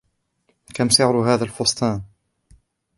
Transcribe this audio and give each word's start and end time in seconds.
كم 0.73 0.89
سعر 0.89 1.17
هذا 1.33 1.43
الفستان؟ 1.43 2.01